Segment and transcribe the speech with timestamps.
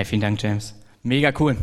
[0.00, 0.74] Hi, vielen Dank, James.
[1.02, 1.58] Mega cool.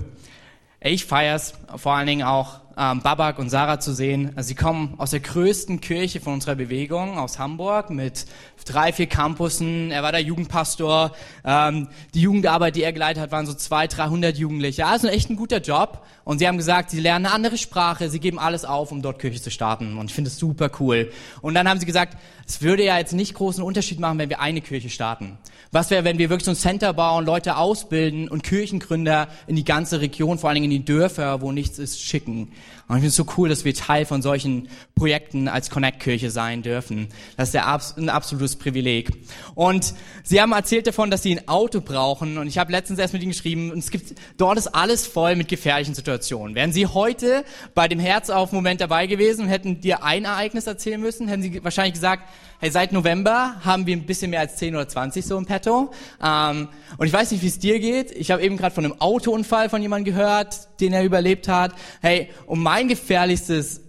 [0.80, 4.34] Ich feier's vor allen Dingen auch ähm, Babak und Sarah zu sehen.
[4.36, 8.26] Also sie kommen aus der größten Kirche von unserer Bewegung, aus Hamburg, mit
[8.66, 9.92] drei, vier Campussen.
[9.92, 11.14] Er war der Jugendpastor.
[11.44, 14.86] Ähm, die Jugendarbeit, die er geleitet hat, waren so zwei, dreihundert Jugendliche.
[14.86, 16.06] Also echt ein guter Job.
[16.24, 19.20] Und sie haben gesagt, sie lernen eine andere Sprache, sie geben alles auf, um dort
[19.20, 19.98] Kirche zu starten.
[19.98, 21.12] Und ich finde es super cool.
[21.42, 24.42] Und dann haben sie gesagt, es würde ja jetzt nicht großen Unterschied machen, wenn wir
[24.42, 25.38] eine Kirche starten.
[25.72, 29.66] Was wäre, wenn wir wirklich so ein Center bauen, Leute ausbilden und Kirchengründer in die
[29.66, 32.52] ganze Region, vor allen Dingen in die Dörfer, wo nichts ist, schicken?
[32.88, 36.62] Und ich finde es so cool, dass wir Teil von solchen Projekten als Connect-Kirche sein
[36.62, 37.10] dürfen.
[37.36, 39.12] Das ist ein absolutes Privileg.
[39.56, 39.94] Und
[40.24, 42.38] sie haben erzählt davon, dass sie ein Auto brauchen.
[42.38, 45.36] Und ich habe letztens erst mit ihnen geschrieben, und es gibt, dort ist alles voll
[45.36, 46.56] mit gefährlichen Situationen.
[46.56, 47.44] Wären sie heute
[47.76, 51.96] bei dem Herzauf-Moment dabei gewesen und hätten dir ein Ereignis erzählen müssen, hätten sie wahrscheinlich
[51.96, 52.24] gesagt,
[52.60, 55.92] hey, seit November haben wir ein bisschen mehr als 10 oder 20 so im Petto.
[56.24, 58.12] Ähm, und ich weiß nicht, wie es dir geht.
[58.12, 61.74] Ich habe eben gerade von einem Autounfall von jemandem gehört, den er überlebt hat.
[62.02, 63.82] Hey, und mein gefährlichstes,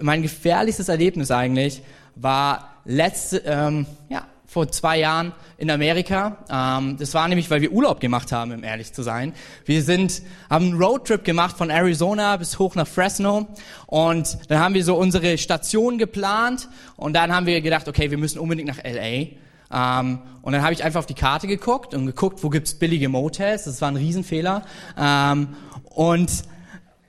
[0.00, 1.82] mein gefährlichstes Erlebnis eigentlich
[2.16, 6.38] war letzte, ähm, ja, vor zwei Jahren in Amerika.
[6.50, 9.34] Ähm, das war nämlich, weil wir Urlaub gemacht haben, um ehrlich zu sein.
[9.66, 13.46] Wir sind, haben einen Roadtrip gemacht von Arizona bis hoch nach Fresno
[13.86, 18.16] und dann haben wir so unsere Station geplant und dann haben wir gedacht, okay, wir
[18.16, 19.28] müssen unbedingt nach LA.
[19.70, 23.10] Ähm, und dann habe ich einfach auf die Karte geguckt und geguckt, wo gibt's billige
[23.10, 23.64] Motels.
[23.64, 24.64] Das war ein Riesenfehler.
[24.98, 25.48] Ähm,
[25.90, 26.30] und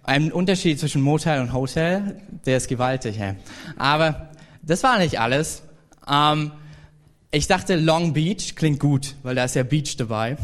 [0.04, 3.18] ein Unterschied zwischen Motel und Hotel, der ist gewaltig.
[3.18, 3.36] Hey.
[3.78, 4.30] Aber
[4.62, 5.64] das war nicht alles.
[6.06, 6.52] Ähm,
[7.32, 10.36] ich dachte, Long Beach klingt gut, weil da ist ja Beach dabei.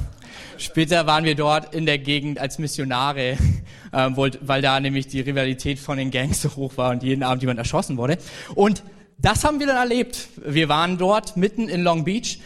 [0.57, 3.37] Später waren wir dort in der Gegend als Missionare,
[3.93, 7.41] ähm, weil da nämlich die Rivalität von den Gangs so hoch war und jeden Abend
[7.41, 8.17] jemand erschossen wurde.
[8.53, 8.83] Und
[9.17, 10.27] das haben wir dann erlebt.
[10.35, 12.39] Wir waren dort mitten in Long Beach.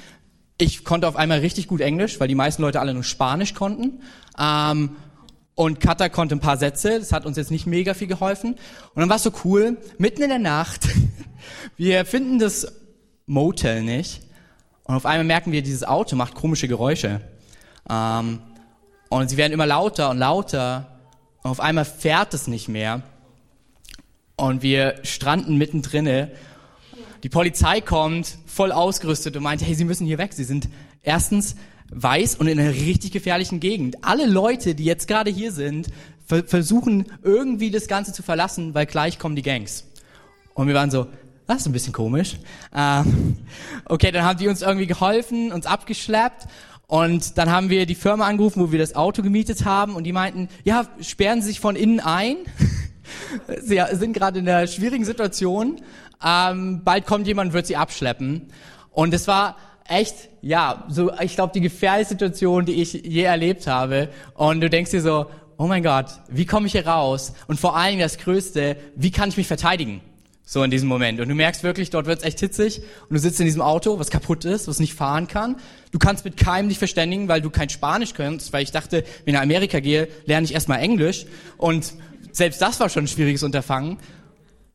[0.57, 4.01] Ich konnte auf einmal richtig gut Englisch, weil die meisten Leute alle nur Spanisch konnten.
[4.39, 4.95] Ähm,
[5.55, 6.99] und Kata konnte ein paar Sätze.
[6.99, 8.53] Das hat uns jetzt nicht mega viel geholfen.
[8.53, 10.87] Und dann war es so cool, mitten in der Nacht.
[11.77, 12.71] wir finden das
[13.25, 14.28] Motel nicht
[14.89, 17.21] und auf einmal merken wir, dieses Auto macht komische Geräusche.
[17.87, 18.39] Ähm,
[19.09, 20.99] und sie werden immer lauter und lauter.
[21.43, 23.03] Und auf einmal fährt es nicht mehr.
[24.35, 26.29] Und wir stranden mittendrin.
[27.21, 30.33] Die Polizei kommt, voll ausgerüstet und meint, hey, Sie müssen hier weg.
[30.33, 30.67] Sie sind
[31.03, 31.55] erstens
[31.91, 34.03] weiß und in einer richtig gefährlichen Gegend.
[34.03, 35.89] Alle Leute, die jetzt gerade hier sind,
[36.25, 39.85] versuchen irgendwie das Ganze zu verlassen, weil gleich kommen die Gangs.
[40.55, 41.05] Und wir waren so,
[41.49, 42.37] das ist ein bisschen komisch.
[42.75, 43.35] Ähm,
[43.85, 46.45] okay, dann haben die uns irgendwie geholfen, uns abgeschleppt
[46.85, 50.13] und dann haben wir die Firma angerufen, wo wir das Auto gemietet haben und die
[50.13, 52.37] meinten, ja, sperren Sie sich von innen ein.
[53.61, 55.81] Sie sind gerade in einer schwierigen Situation.
[56.23, 58.49] Ähm, bald kommt jemand wird sie abschleppen.
[58.91, 63.65] Und es war echt, ja, so, ich glaube, die gefährlichste Situation, die ich je erlebt
[63.65, 64.09] habe.
[64.35, 65.25] Und du denkst dir so,
[65.57, 67.33] oh mein Gott, wie komme ich hier raus?
[67.47, 70.01] Und vor Dingen das Größte, wie kann ich mich verteidigen?
[70.51, 71.19] So in diesem Moment.
[71.19, 74.09] Und du merkst wirklich, dort wird's echt hitzig und du sitzt in diesem Auto, was
[74.09, 75.57] kaputt ist, was nicht fahren kann.
[75.91, 79.27] Du kannst mit keinem dich verständigen, weil du kein Spanisch kannst, weil ich dachte, wenn
[79.27, 81.27] ich nach Amerika gehe, lerne ich erstmal Englisch.
[81.57, 81.93] Und
[82.31, 83.99] selbst das war schon ein schwieriges Unterfangen.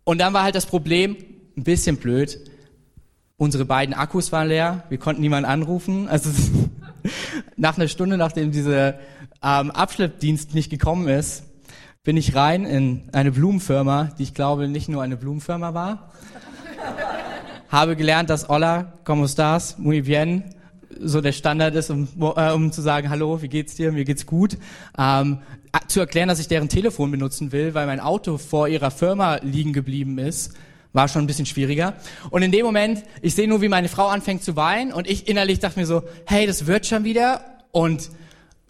[0.05, 1.17] Und dann war halt das Problem,
[1.57, 2.39] ein bisschen blöd,
[3.37, 6.07] unsere beiden Akkus waren leer, wir konnten niemanden anrufen.
[6.07, 6.31] Also
[7.57, 9.01] nach einer Stunde, nachdem dieser
[9.43, 11.43] ähm, Abschleppdienst nicht gekommen ist,
[12.05, 16.11] bin ich rein in eine Blumenfirma, die ich glaube nicht nur eine Blumenfirma war.
[17.71, 20.45] Habe gelernt, dass Hola, como estás, muy bien,
[21.01, 22.07] so der Standard ist, um,
[22.37, 24.59] äh, um zu sagen, hallo, wie geht's dir, mir geht's gut.
[24.99, 25.39] Ähm,
[25.89, 29.73] zu erklären, dass ich deren Telefon benutzen will, weil mein Auto vor ihrer Firma liegen
[29.73, 30.53] geblieben ist,
[30.93, 31.95] war schon ein bisschen schwieriger.
[32.31, 35.27] Und in dem Moment, ich sehe nur, wie meine Frau anfängt zu weinen und ich
[35.27, 37.41] innerlich dachte mir so, hey, das wird schon wieder.
[37.73, 38.11] Und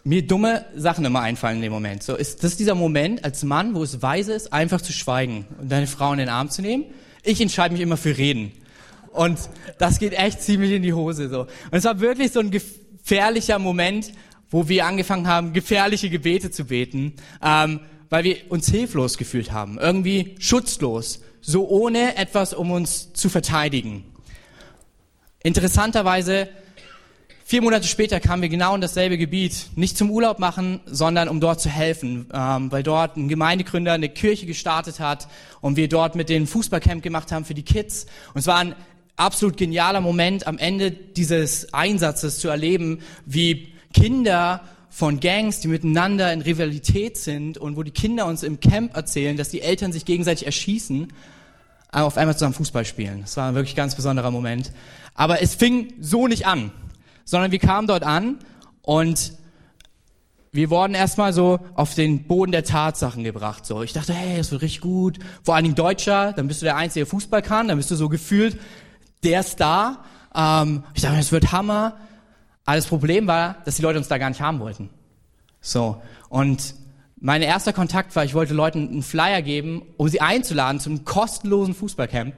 [0.05, 2.03] mir dumme Sachen immer einfallen in dem Moment.
[2.03, 5.71] So ist das dieser Moment als Mann, wo es weise ist, einfach zu schweigen und
[5.71, 6.85] deine Frau in den Arm zu nehmen.
[7.23, 8.51] Ich entscheide mich immer für Reden.
[9.11, 9.39] Und
[9.79, 11.41] das geht echt ziemlich in die Hose so.
[11.41, 14.11] Und es war wirklich so ein gefährlicher Moment,
[14.51, 17.13] wo wir angefangen haben, gefährliche Gebete zu beten,
[17.43, 17.79] ähm,
[18.11, 24.03] weil wir uns hilflos gefühlt haben, irgendwie schutzlos, so ohne etwas, um uns zu verteidigen.
[25.41, 26.47] Interessanterweise
[27.47, 31.39] Vier Monate später kamen wir genau in dasselbe Gebiet, nicht zum Urlaub machen, sondern um
[31.39, 35.27] dort zu helfen, ähm, weil dort ein Gemeindegründer eine Kirche gestartet hat
[35.61, 38.07] und wir dort mit den Fußballcamp gemacht haben für die Kids.
[38.33, 38.73] Und es war ein
[39.15, 46.33] absolut genialer Moment am Ende dieses Einsatzes zu erleben, wie Kinder von Gangs, die miteinander
[46.33, 50.05] in Rivalität sind und wo die Kinder uns im Camp erzählen, dass die Eltern sich
[50.05, 51.13] gegenseitig erschießen,
[51.91, 53.21] auf einmal zusammen Fußball spielen.
[53.21, 54.71] Das war ein wirklich ganz besonderer Moment.
[55.13, 56.71] Aber es fing so nicht an
[57.25, 58.39] sondern wir kamen dort an
[58.81, 59.33] und
[60.51, 63.65] wir wurden erstmal so auf den Boden der Tatsachen gebracht.
[63.65, 65.19] So, ich dachte, hey, das wird richtig gut.
[65.43, 67.95] Vor allen Dingen Deutscher, dann bist du der einzige, der Fußball kann, dann bist du
[67.95, 68.57] so gefühlt
[69.23, 70.05] der Star.
[70.33, 71.97] Ähm, ich dachte, das wird Hammer.
[72.63, 74.89] Aber das Problem war, dass die Leute uns da gar nicht haben wollten.
[75.59, 76.75] So und
[77.17, 81.73] mein erster Kontakt war, ich wollte Leuten einen Flyer geben, um sie einzuladen zum kostenlosen
[81.73, 82.33] Fußballcamp.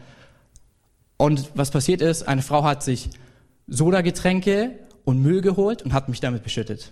[1.18, 3.10] Und was passiert ist, eine Frau hat sich
[3.68, 6.92] Sodagetränke und Müll geholt und hat mich damit beschüttet.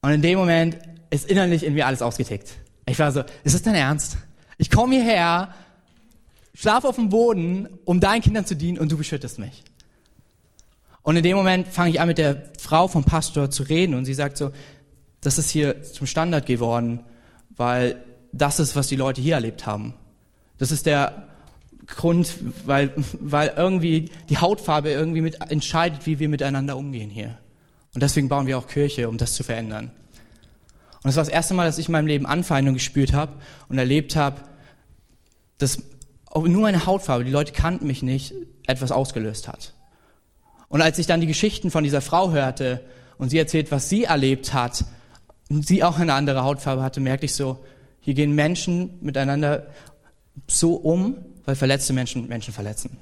[0.00, 0.78] Und in dem Moment
[1.10, 2.54] ist innerlich in mir alles ausgetickt.
[2.86, 4.16] Ich war so, ist das dein Ernst?
[4.58, 5.54] Ich komme hierher,
[6.54, 9.62] schlafe auf dem Boden, um deinen Kindern zu dienen und du beschüttest mich.
[11.02, 14.04] Und in dem Moment fange ich an, mit der Frau vom Pastor zu reden und
[14.04, 14.52] sie sagt so,
[15.20, 17.00] das ist hier zum Standard geworden,
[17.56, 19.94] weil das ist, was die Leute hier erlebt haben.
[20.58, 21.28] Das ist der
[21.86, 22.34] Grund,
[22.64, 27.38] weil, weil irgendwie die Hautfarbe irgendwie mit entscheidet, wie wir miteinander umgehen hier.
[27.94, 29.90] Und deswegen bauen wir auch Kirche, um das zu verändern.
[31.02, 33.32] Und das war das erste Mal, dass ich in meinem Leben Anfeindung gespürt habe
[33.68, 34.40] und erlebt habe,
[35.58, 35.82] dass
[36.34, 38.34] nur meine Hautfarbe, die Leute kannten mich nicht,
[38.66, 39.74] etwas ausgelöst hat.
[40.68, 42.82] Und als ich dann die Geschichten von dieser Frau hörte
[43.18, 44.84] und sie erzählt, was sie erlebt hat,
[45.52, 47.58] und sie auch eine andere Hautfarbe hatte, merkte ich so,
[48.00, 49.66] hier gehen Menschen miteinander
[50.46, 52.96] so um, weil verletzte Menschen Menschen verletzen.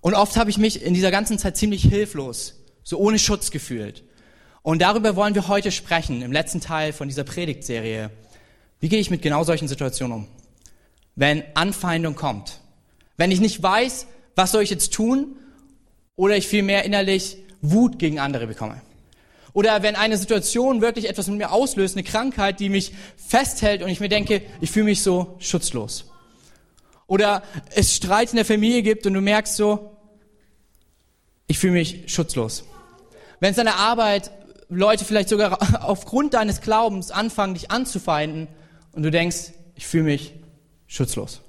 [0.00, 2.54] Und oft habe ich mich in dieser ganzen Zeit ziemlich hilflos
[2.86, 4.04] so ohne Schutz gefühlt.
[4.62, 8.10] Und darüber wollen wir heute sprechen, im letzten Teil von dieser Predigtserie.
[8.78, 10.28] Wie gehe ich mit genau solchen Situationen um?
[11.16, 12.60] Wenn Anfeindung kommt.
[13.16, 14.06] Wenn ich nicht weiß,
[14.36, 15.36] was soll ich jetzt tun?
[16.14, 18.80] Oder ich vielmehr innerlich Wut gegen andere bekomme.
[19.52, 23.88] Oder wenn eine Situation wirklich etwas mit mir auslöst, eine Krankheit, die mich festhält und
[23.88, 26.04] ich mir denke, ich fühle mich so schutzlos.
[27.06, 27.42] Oder
[27.74, 29.96] es Streit in der Familie gibt und du merkst so,
[31.46, 32.64] ich fühle mich schutzlos.
[33.40, 34.30] Wenn es an der Arbeit
[34.68, 38.48] Leute vielleicht sogar aufgrund deines Glaubens anfangen, dich anzufeinden
[38.92, 40.34] und du denkst, ich fühle mich
[40.86, 41.42] schutzlos.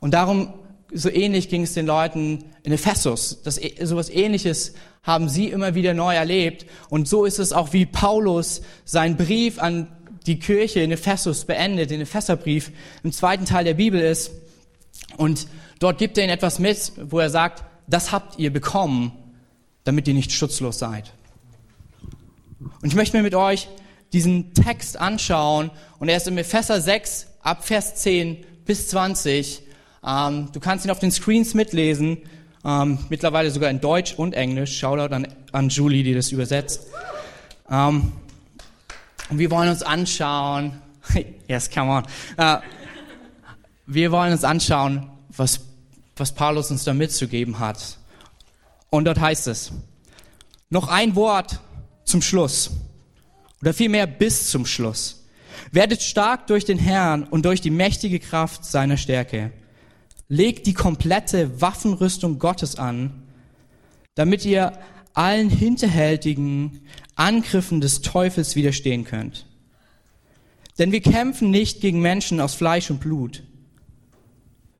[0.00, 0.54] Und darum,
[0.92, 3.42] so ähnlich ging es den Leuten in Ephesus.
[3.42, 6.66] Das, e, sowas ähnliches haben sie immer wieder neu erlebt.
[6.88, 9.88] Und so ist es auch, wie Paulus seinen Brief an
[10.30, 12.70] die Kirche in Ephesus beendet, den Epheserbrief
[13.02, 14.30] im zweiten Teil der Bibel ist.
[15.16, 15.48] Und
[15.80, 19.10] dort gibt er ihnen etwas mit, wo er sagt, das habt ihr bekommen,
[19.82, 21.12] damit ihr nicht schutzlos seid.
[22.80, 23.68] Und ich möchte mir mit euch
[24.12, 29.62] diesen Text anschauen und er ist im Epheser 6 ab Vers 10 bis 20.
[30.06, 32.18] Ähm, du kannst ihn auf den Screens mitlesen,
[32.64, 34.78] ähm, mittlerweile sogar in Deutsch und Englisch.
[34.78, 36.86] Shoutout an, an Julie, die das übersetzt.
[37.68, 38.12] Ähm,
[39.30, 40.80] und wir wollen uns anschauen,
[41.48, 42.04] yes, come on.
[42.36, 42.58] Äh,
[43.86, 45.60] wir wollen uns anschauen, was,
[46.16, 47.98] was Paulus uns da mitzugeben hat.
[48.90, 49.72] Und dort heißt es,
[50.68, 51.60] noch ein Wort
[52.04, 52.70] zum Schluss.
[53.60, 55.24] Oder vielmehr bis zum Schluss.
[55.72, 59.52] Werdet stark durch den Herrn und durch die mächtige Kraft seiner Stärke.
[60.28, 63.22] Legt die komplette Waffenrüstung Gottes an,
[64.14, 64.72] damit ihr
[65.14, 66.80] allen hinterhältigen
[67.14, 69.46] Angriffen des Teufels widerstehen könnt.
[70.78, 73.42] Denn wir kämpfen nicht gegen Menschen aus Fleisch und Blut,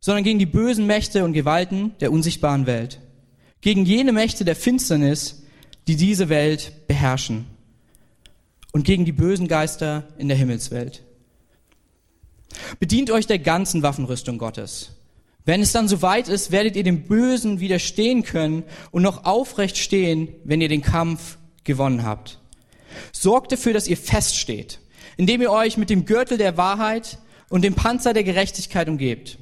[0.00, 3.00] sondern gegen die bösen Mächte und Gewalten der unsichtbaren Welt,
[3.60, 5.42] gegen jene Mächte der Finsternis,
[5.86, 7.46] die diese Welt beherrschen
[8.72, 11.02] und gegen die bösen Geister in der Himmelswelt.
[12.78, 14.92] Bedient euch der ganzen Waffenrüstung Gottes.
[15.50, 20.28] Wenn es dann soweit ist, werdet ihr dem Bösen widerstehen können und noch aufrecht stehen,
[20.44, 22.38] wenn ihr den Kampf gewonnen habt.
[23.10, 24.78] Sorgt dafür, dass ihr feststeht,
[25.16, 29.38] indem ihr euch mit dem Gürtel der Wahrheit und dem Panzer der Gerechtigkeit umgebt.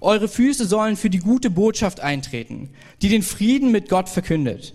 [0.00, 2.70] Eure Füße sollen für die gute Botschaft eintreten,
[3.02, 4.72] die den Frieden mit Gott verkündet.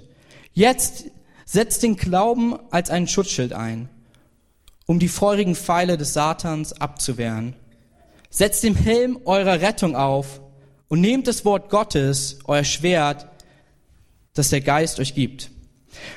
[0.53, 1.05] Jetzt
[1.45, 3.89] setzt den Glauben als einen Schutzschild ein,
[4.85, 7.55] um die feurigen Pfeile des Satans abzuwehren.
[8.29, 10.41] Setzt den Helm eurer Rettung auf
[10.87, 13.27] und nehmt das Wort Gottes, euer Schwert,
[14.33, 15.49] das der Geist euch gibt.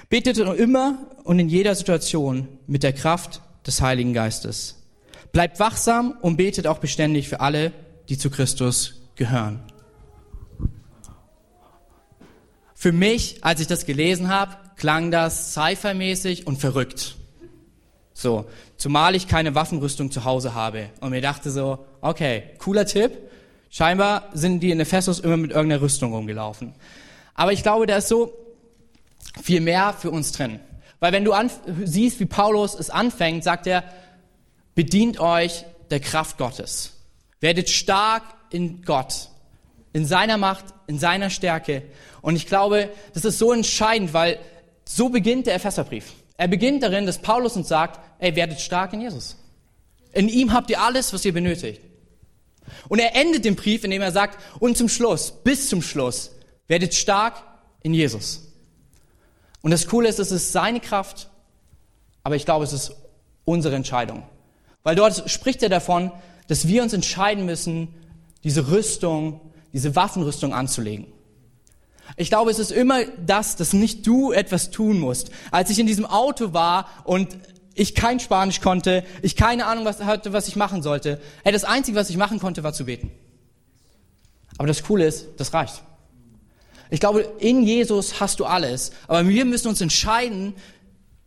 [0.08, 4.82] Betet immer und in jeder Situation mit der Kraft des Heiligen Geistes.
[5.32, 7.72] Bleibt wachsam und betet auch beständig für alle,
[8.08, 9.60] die zu Christus gehören.
[12.74, 17.16] Für mich, als ich das gelesen habe, klang das sci-fi-mäßig und verrückt.
[18.14, 18.46] So,
[18.76, 23.12] zumal ich keine Waffenrüstung zu Hause habe und mir dachte so, okay, cooler Tipp.
[23.70, 26.74] Scheinbar sind die in Ephesus immer mit irgendeiner Rüstung rumgelaufen.
[27.34, 28.32] Aber ich glaube, da ist so
[29.42, 30.60] viel mehr für uns drin.
[31.00, 31.34] Weil wenn du
[31.84, 33.84] siehst, wie Paulus es anfängt, sagt er,
[34.74, 36.94] bedient euch der Kraft Gottes.
[37.40, 39.28] Werdet stark in Gott
[39.92, 41.82] in seiner Macht, in seiner Stärke.
[42.22, 44.38] Und ich glaube, das ist so entscheidend, weil
[44.84, 46.12] so beginnt der Epheserbrief.
[46.36, 49.36] Er beginnt darin, dass Paulus uns sagt, ey, werdet stark in Jesus.
[50.12, 51.82] In ihm habt ihr alles, was ihr benötigt.
[52.88, 56.32] Und er endet den Brief, indem er sagt, und zum Schluss, bis zum Schluss,
[56.66, 57.42] werdet stark
[57.82, 58.52] in Jesus.
[59.62, 61.30] Und das Coole ist, es ist seine Kraft,
[62.22, 62.92] aber ich glaube, es ist
[63.44, 64.22] unsere Entscheidung.
[64.82, 66.12] Weil dort spricht er davon,
[66.46, 67.88] dass wir uns entscheiden müssen,
[68.44, 69.40] diese Rüstung,
[69.72, 71.06] diese Waffenrüstung anzulegen.
[72.16, 75.30] Ich glaube, es ist immer das, dass nicht du etwas tun musst.
[75.50, 77.36] Als ich in diesem Auto war und
[77.78, 81.64] ich kein Spanisch konnte, ich keine Ahnung was hatte, was ich machen sollte, hey, das
[81.64, 83.10] Einzige, was ich machen konnte, war zu beten.
[84.56, 85.82] Aber das Coole ist, das reicht.
[86.90, 90.54] Ich glaube, in Jesus hast du alles, aber wir müssen uns entscheiden,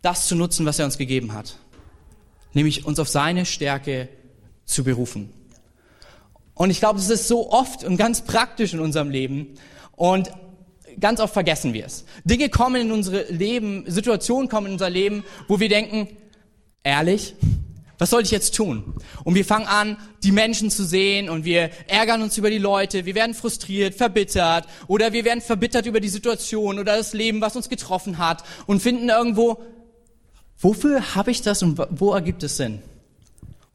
[0.01, 1.55] das zu nutzen, was er uns gegeben hat.
[2.53, 4.09] Nämlich uns auf seine Stärke
[4.65, 5.31] zu berufen.
[6.53, 9.53] Und ich glaube, das ist so oft und ganz praktisch in unserem Leben.
[9.95, 10.31] Und
[10.99, 12.05] ganz oft vergessen wir es.
[12.25, 16.09] Dinge kommen in unsere Leben, Situationen kommen in unser Leben, wo wir denken,
[16.83, 17.35] ehrlich,
[18.01, 18.95] was soll ich jetzt tun?
[19.23, 23.05] Und wir fangen an, die Menschen zu sehen und wir ärgern uns über die Leute,
[23.05, 27.55] wir werden frustriert, verbittert oder wir werden verbittert über die Situation oder das Leben, was
[27.55, 29.61] uns getroffen hat und finden irgendwo,
[30.57, 32.81] wofür habe ich das und wo ergibt es Sinn?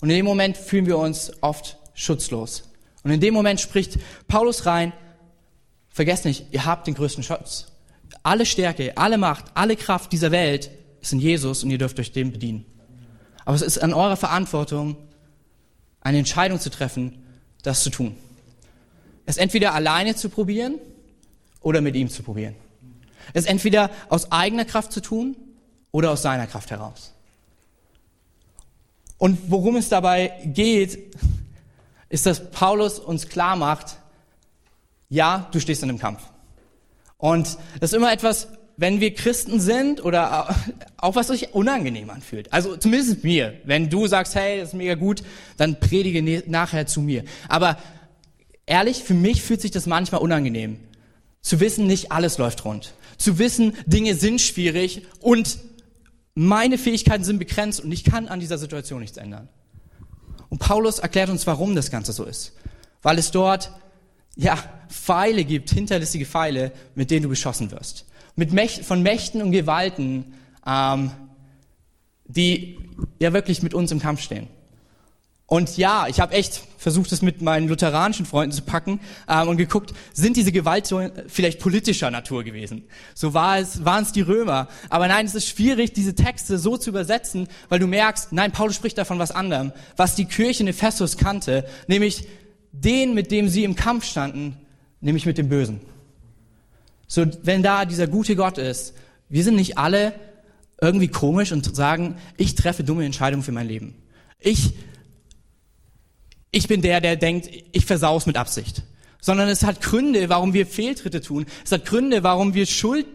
[0.00, 2.64] Und in dem Moment fühlen wir uns oft schutzlos.
[3.04, 3.96] Und in dem Moment spricht
[4.26, 4.92] Paulus rein,
[5.88, 7.68] vergesst nicht, ihr habt den größten Schutz.
[8.24, 10.68] Alle Stärke, alle Macht, alle Kraft dieser Welt
[11.00, 12.66] ist in Jesus und ihr dürft euch dem bedienen.
[13.46, 14.96] Aber es ist an eurer Verantwortung,
[16.02, 17.24] eine Entscheidung zu treffen,
[17.62, 18.16] das zu tun.
[19.24, 20.78] Es entweder alleine zu probieren
[21.60, 22.56] oder mit ihm zu probieren.
[23.32, 25.36] Es entweder aus eigener Kraft zu tun
[25.92, 27.12] oder aus seiner Kraft heraus.
[29.16, 31.16] Und worum es dabei geht,
[32.08, 33.96] ist, dass Paulus uns klar macht,
[35.08, 36.22] ja, du stehst in einem Kampf.
[37.16, 40.54] Und das ist immer etwas, wenn wir Christen sind oder
[40.98, 42.52] auch was sich unangenehm anfühlt.
[42.52, 43.58] Also zumindest mir.
[43.64, 45.22] Wenn du sagst, hey, das ist mega gut,
[45.56, 47.24] dann predige ne-, nachher zu mir.
[47.48, 47.78] Aber
[48.66, 50.78] ehrlich, für mich fühlt sich das manchmal unangenehm.
[51.40, 52.94] Zu wissen, nicht alles läuft rund.
[53.16, 55.58] Zu wissen, Dinge sind schwierig und
[56.34, 59.48] meine Fähigkeiten sind begrenzt und ich kann an dieser Situation nichts ändern.
[60.50, 62.52] Und Paulus erklärt uns, warum das Ganze so ist.
[63.00, 63.70] Weil es dort,
[64.34, 64.58] ja,
[64.90, 68.04] Pfeile gibt, hinterlistige Pfeile, mit denen du beschossen wirst
[68.36, 70.34] mit Mächt, von Mächten und Gewalten,
[70.66, 71.10] ähm,
[72.26, 72.78] die
[73.18, 74.48] ja wirklich mit uns im Kampf stehen.
[75.48, 79.56] Und ja, ich habe echt versucht, es mit meinen lutheranischen Freunden zu packen ähm, und
[79.56, 82.84] geguckt, sind diese Gewalten vielleicht politischer Natur gewesen?
[83.14, 84.66] So war es, waren es die Römer.
[84.90, 88.74] Aber nein, es ist schwierig, diese Texte so zu übersetzen, weil du merkst, nein, Paulus
[88.74, 92.26] spricht davon was anderem, was die Kirche in Ephesus kannte, nämlich
[92.72, 94.56] den, mit dem sie im Kampf standen,
[95.00, 95.80] nämlich mit dem Bösen.
[97.06, 98.94] So, wenn da dieser gute Gott ist,
[99.28, 100.14] wir sind nicht alle
[100.80, 103.94] irgendwie komisch und sagen, ich treffe dumme Entscheidungen für mein Leben.
[104.38, 104.72] Ich,
[106.50, 108.82] ich bin der, der denkt, ich versau's mit Absicht.
[109.20, 111.46] Sondern es hat Gründe, warum wir Fehltritte tun.
[111.64, 113.06] Es hat Gründe, warum wir Schuld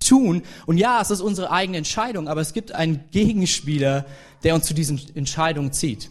[0.00, 0.42] tun.
[0.66, 4.06] Und ja, es ist unsere eigene Entscheidung, aber es gibt einen Gegenspieler,
[4.42, 6.10] der uns zu diesen Entscheidungen zieht.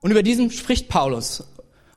[0.00, 1.44] Und über diesen spricht Paulus.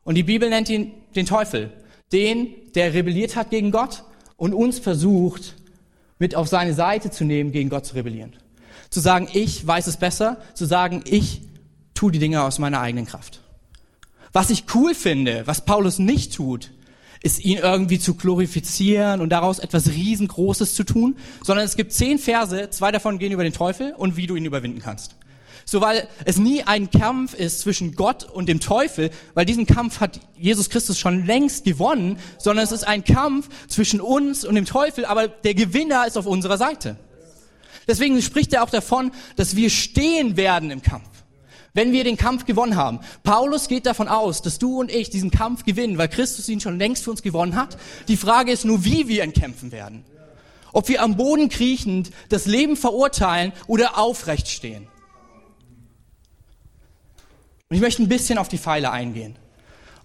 [0.04, 1.72] Und die Bibel nennt ihn den Teufel.
[2.12, 4.04] Den, der rebelliert hat gegen Gott
[4.40, 5.56] und uns versucht,
[6.18, 8.36] mit auf seine Seite zu nehmen, gegen Gott zu rebellieren.
[8.90, 11.42] Zu sagen, ich weiß es besser, zu sagen, ich
[11.94, 13.42] tue die Dinge aus meiner eigenen Kraft.
[14.32, 16.72] Was ich cool finde, was Paulus nicht tut,
[17.22, 22.18] ist ihn irgendwie zu glorifizieren und daraus etwas riesengroßes zu tun, sondern es gibt zehn
[22.18, 25.16] Verse, zwei davon gehen über den Teufel und wie du ihn überwinden kannst.
[25.70, 30.00] So, weil es nie ein Kampf ist zwischen Gott und dem Teufel, weil diesen Kampf
[30.00, 34.66] hat Jesus Christus schon längst gewonnen, sondern es ist ein Kampf zwischen uns und dem
[34.66, 36.98] Teufel, aber der Gewinner ist auf unserer Seite.
[37.88, 41.08] Deswegen spricht er auch davon, dass wir stehen werden im Kampf.
[41.76, 43.00] Wenn wir den Kampf gewonnen haben.
[43.22, 46.80] Paulus geht davon aus, dass du und ich diesen Kampf gewinnen, weil Christus ihn schon
[46.80, 47.78] längst für uns gewonnen hat.
[48.08, 50.04] Die Frage ist nur, wie wir ihn kämpfen werden.
[50.74, 54.88] Ob wir am Boden kriechend das Leben verurteilen oder aufrecht stehen.
[57.70, 59.38] Und ich möchte ein bisschen auf die Pfeile eingehen.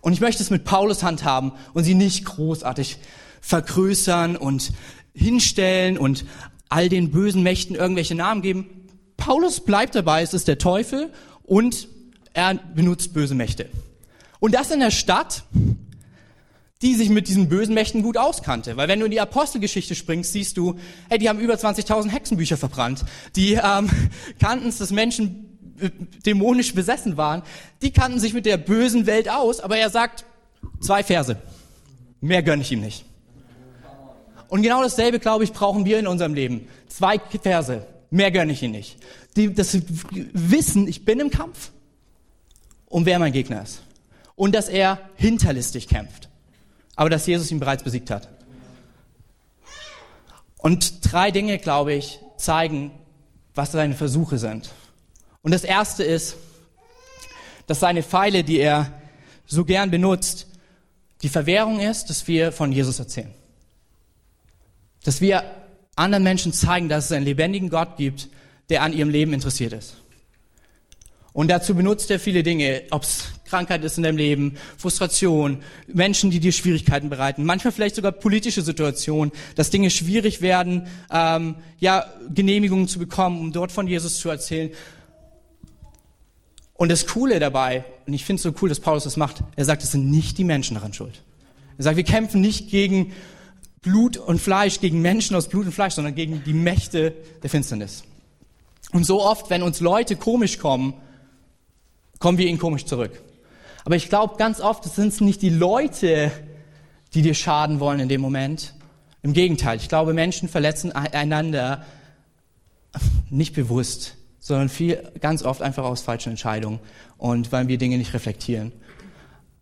[0.02, 2.98] Und ich möchte es mit Paulus handhaben und sie nicht großartig
[3.40, 4.72] vergrößern und
[5.14, 6.26] hinstellen und
[6.68, 8.86] all den bösen Mächten irgendwelche Namen geben.
[9.16, 11.10] Paulus bleibt dabei, es ist der Teufel
[11.42, 11.88] und
[12.34, 13.70] er benutzt böse Mächte.
[14.40, 15.44] Und das in der Stadt,
[16.82, 18.76] die sich mit diesen bösen Mächten gut auskannte.
[18.76, 20.78] Weil wenn du in die Apostelgeschichte springst, siehst du,
[21.08, 23.06] hey, die haben über 20.000 Hexenbücher verbrannt.
[23.36, 23.88] Die ähm,
[24.38, 25.53] kannten es, dass Menschen
[26.24, 27.42] dämonisch besessen waren,
[27.82, 30.24] die kannten sich mit der bösen Welt aus, aber er sagt
[30.80, 31.36] zwei Verse.
[32.20, 33.04] Mehr gönne ich ihm nicht.
[34.48, 36.68] Und genau dasselbe, glaube ich, brauchen wir in unserem Leben.
[36.88, 37.86] Zwei Verse.
[38.10, 38.98] Mehr gönne ich ihnen nicht.
[39.36, 39.76] Die, das
[40.32, 41.72] Wissen, ich bin im Kampf
[42.86, 43.82] und wer mein Gegner ist.
[44.36, 46.28] Und dass er hinterlistig kämpft.
[46.94, 48.28] Aber dass Jesus ihn bereits besiegt hat.
[50.58, 52.92] Und drei Dinge, glaube ich, zeigen,
[53.54, 54.70] was seine Versuche sind.
[55.44, 56.36] Und das erste ist,
[57.66, 58.92] dass seine Pfeile, die er
[59.46, 60.46] so gern benutzt,
[61.22, 63.32] die Verwehrung ist, dass wir von Jesus erzählen.
[65.04, 65.44] Dass wir
[65.96, 68.28] anderen Menschen zeigen, dass es einen lebendigen Gott gibt,
[68.70, 69.96] der an ihrem Leben interessiert ist.
[71.34, 76.30] Und dazu benutzt er viele Dinge, ob es Krankheit ist in deinem Leben, Frustration, Menschen,
[76.30, 82.06] die dir Schwierigkeiten bereiten, manchmal vielleicht sogar politische Situationen, dass Dinge schwierig werden, ähm, ja
[82.32, 84.70] Genehmigungen zu bekommen, um dort von Jesus zu erzählen.
[86.74, 89.64] Und das Coole dabei, und ich finde es so cool, dass Paulus das macht, er
[89.64, 91.22] sagt, es sind nicht die Menschen daran schuld.
[91.78, 93.12] Er sagt, wir kämpfen nicht gegen
[93.80, 97.12] Blut und Fleisch, gegen Menschen aus Blut und Fleisch, sondern gegen die Mächte
[97.42, 98.04] der Finsternis.
[98.92, 100.94] Und so oft, wenn uns Leute komisch kommen,
[102.18, 103.22] kommen wir ihnen komisch zurück.
[103.84, 106.32] Aber ich glaube, ganz oft sind es nicht die Leute,
[107.12, 108.74] die dir schaden wollen in dem Moment.
[109.22, 111.84] Im Gegenteil, ich glaube, Menschen verletzen einander
[113.30, 116.78] nicht bewusst, sondern viel, ganz oft einfach aus falschen Entscheidungen
[117.16, 118.72] und weil wir Dinge nicht reflektieren.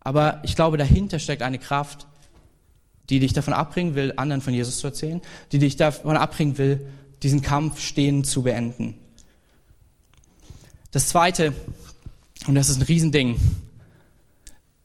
[0.01, 2.05] Aber ich glaube, dahinter steckt eine Kraft,
[3.09, 5.21] die dich davon abbringen will, anderen von Jesus zu erzählen,
[5.53, 6.85] die dich davon abbringen will,
[7.23, 8.95] diesen Kampf stehen zu beenden.
[10.91, 11.53] Das zweite,
[12.47, 13.39] und das ist ein Riesending,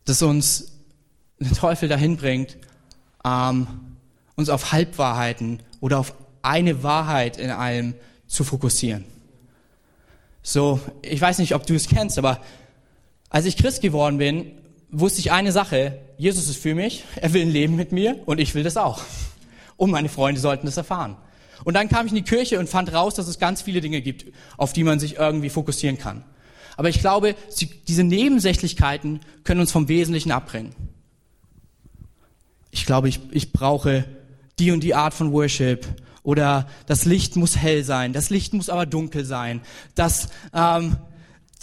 [0.05, 0.75] das uns
[1.41, 2.57] der Teufel dahin bringt,
[3.25, 3.67] ähm,
[4.37, 7.95] uns auf Halbwahrheiten oder auf eine Wahrheit in allem
[8.29, 9.18] zu fokussieren.
[10.51, 12.41] So, ich weiß nicht, ob du es kennst, aber
[13.29, 14.51] als ich Christ geworden bin,
[14.91, 15.99] wusste ich eine Sache.
[16.17, 19.03] Jesus ist für mich, er will ein Leben mit mir und ich will das auch.
[19.77, 21.19] Und meine Freunde sollten das erfahren.
[21.65, 24.01] Und dann kam ich in die Kirche und fand raus, dass es ganz viele Dinge
[24.01, 24.25] gibt,
[24.57, 26.25] auf die man sich irgendwie fokussieren kann.
[26.79, 27.35] Aber ich glaube,
[27.87, 30.75] diese Nebensächlichkeiten können uns vom Wesentlichen abbringen.
[32.71, 34.07] Ich glaube, ich, ich brauche
[34.59, 35.87] die und die Art von Worship
[36.23, 39.61] oder das Licht muss hell sein, das Licht muss aber dunkel sein,
[39.95, 40.97] das, ähm,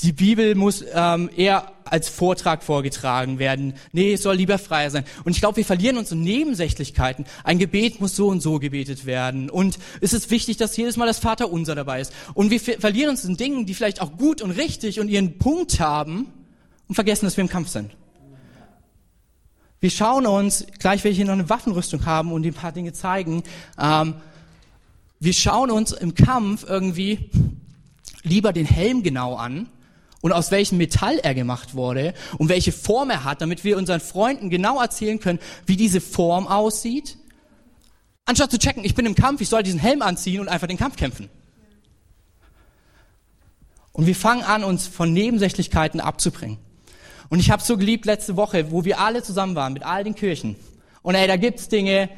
[0.04, 3.76] die Bibel muss ähm, eher als Vortrag vorgetragen werden.
[3.92, 5.06] Nee, es soll lieber freier sein.
[5.24, 7.26] Und ich glaube, wir verlieren uns in Nebensächlichkeiten.
[7.44, 9.50] Ein Gebet muss so und so gebetet werden.
[9.50, 12.12] Und es ist wichtig, dass jedes Mal das Vaterunser dabei ist.
[12.34, 15.80] Und wir verlieren uns in Dingen, die vielleicht auch gut und richtig und ihren Punkt
[15.80, 16.28] haben
[16.88, 17.96] und vergessen, dass wir im Kampf sind.
[19.80, 23.44] Wir schauen uns, gleich hier noch eine Waffenrüstung haben und ein paar Dinge zeigen,
[23.80, 24.16] ähm,
[25.20, 27.30] wir schauen uns im Kampf irgendwie
[28.24, 29.70] lieber den Helm genau an
[30.22, 34.00] und aus welchem Metall er gemacht wurde und welche Form er hat, damit wir unseren
[34.00, 37.18] Freunden genau erzählen können, wie diese Form aussieht,
[38.26, 40.78] anstatt zu checken, ich bin im Kampf, ich soll diesen Helm anziehen und einfach den
[40.78, 41.30] Kampf kämpfen.
[43.92, 46.58] Und wir fangen an, uns von Nebensächlichkeiten abzubringen.
[47.30, 50.16] Und ich habe so geliebt letzte Woche, wo wir alle zusammen waren mit all den
[50.16, 50.58] Kirchen.
[51.02, 52.10] Und ey, da gibt's Dinge,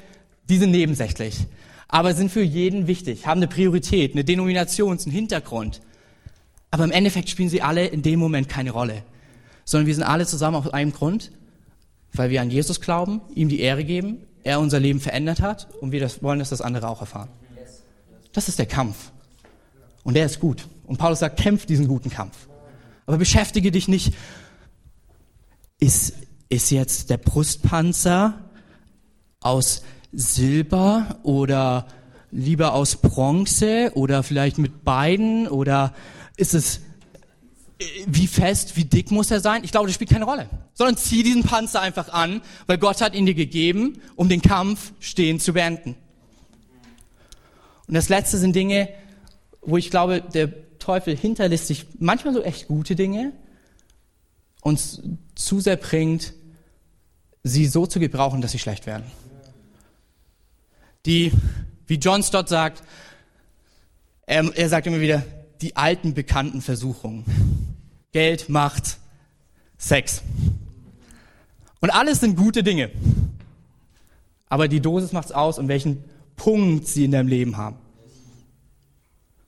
[0.50, 1.46] die sind nebensächlich
[1.88, 5.82] aber sind für jeden wichtig, haben eine Priorität, eine Denomination, einen Hintergrund.
[6.72, 9.04] Aber im Endeffekt spielen sie alle in dem Moment keine Rolle,
[9.64, 11.32] sondern wir sind alle zusammen auf einem Grund,
[12.14, 15.92] weil wir an Jesus glauben, ihm die Ehre geben, er unser Leben verändert hat und
[15.92, 17.30] wir das wollen, dass das andere auch erfahren.
[18.34, 19.12] Das ist der Kampf.
[20.04, 20.68] Und der ist gut.
[20.86, 22.48] Und Paulus sagt, kämpf diesen guten Kampf.
[23.06, 24.14] Aber beschäftige dich nicht,
[25.80, 26.14] ist,
[26.50, 28.46] ist jetzt der Brustpanzer
[29.40, 29.84] aus
[30.18, 31.86] Silber oder
[32.32, 35.94] lieber aus Bronze oder vielleicht mit beiden oder
[36.38, 36.82] ist es
[38.08, 39.64] wie fest, wie dick muss er sein?
[39.64, 40.50] Ich glaube, das spielt keine Rolle.
[40.74, 44.92] Sondern zieh diesen Panzer einfach an, weil Gott hat ihn dir gegeben, um den Kampf
[45.00, 45.96] stehen zu beenden.
[47.88, 48.90] Und das letzte sind Dinge,
[49.62, 53.34] wo ich glaube, der Teufel hinterlistig manchmal so echt gute Dinge
[54.62, 55.04] uns
[55.36, 56.34] zu sehr bringt,
[57.44, 59.06] sie so zu gebrauchen, dass sie schlecht werden
[61.08, 61.32] die,
[61.88, 62.84] wie John Stott sagt,
[64.26, 65.24] er, er sagt immer wieder,
[65.62, 67.26] die alten bekannten Versuchungen.
[68.12, 68.98] Geld, Macht,
[69.78, 70.22] Sex.
[71.80, 72.92] Und alles sind gute Dinge.
[74.50, 76.04] Aber die Dosis macht's aus und welchen
[76.36, 77.78] Punkt sie in deinem Leben haben.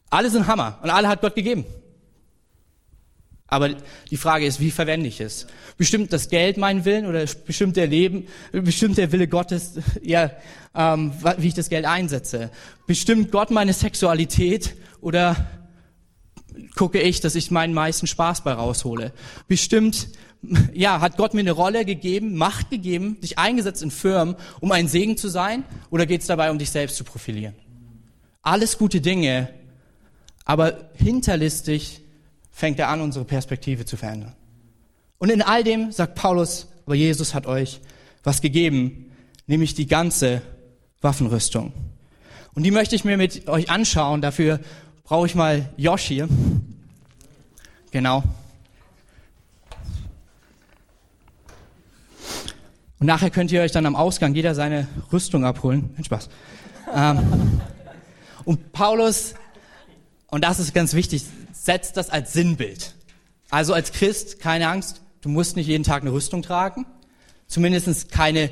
[0.10, 1.66] Alle sind Hammer und alle hat Gott gegeben.
[3.50, 3.70] Aber
[4.12, 5.48] die Frage ist, wie verwende ich es?
[5.78, 10.32] Bestimmt das Geld meinen Willen oder bestimmt der Leben, bestimmt der Wille Gottes, ja,
[10.76, 12.52] ähm, wie ich das Geld einsetze?
[12.86, 15.36] Bestimmt Gott meine Sexualität oder
[16.76, 19.14] gucke ich, dass ich meinen meisten Spaß bei raushole?
[19.48, 20.10] Bestimmt,
[20.74, 24.88] ja, hat Gott mir eine Rolle gegeben, Macht gegeben, dich eingesetzt in Firmen, um ein
[24.88, 25.64] Segen zu sein?
[25.90, 27.56] Oder geht es dabei um dich selbst zu profilieren?
[28.42, 29.50] Alles gute Dinge,
[30.46, 32.02] Aber hinterlistig
[32.52, 34.34] fängt er an, unsere Perspektive zu verändern.
[35.18, 37.82] Und in all dem sagt Paulus, aber Jesus hat euch
[38.24, 39.12] was gegeben,
[39.48, 40.42] nämlich die ganze
[41.02, 41.74] Waffenrüstung.
[42.54, 44.22] Und die möchte ich mir mit euch anschauen.
[44.22, 44.60] Dafür
[45.04, 46.28] brauche ich mal Josh hier.
[47.92, 48.24] Genau.
[53.00, 55.92] Und nachher könnt ihr euch dann am Ausgang jeder seine Rüstung abholen.
[55.96, 56.30] Viel Spaß.
[56.94, 57.62] Ähm,
[58.44, 59.36] und Paulus,
[60.28, 61.24] und das ist ganz wichtig,
[61.70, 62.96] setzt das als Sinnbild.
[63.52, 66.88] Also als Christ, keine Angst, du musst nicht jeden Tag eine Rüstung tragen.
[67.46, 68.50] Zumindest keine